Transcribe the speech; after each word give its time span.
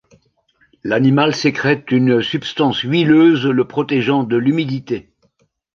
L'animal 0.83 1.35
sécrète 1.35 1.91
une 1.91 2.23
substance 2.23 2.79
huileuse 2.81 3.45
le 3.45 3.67
protégeant 3.67 4.23
de 4.23 4.35
l'humidité. 4.35 5.13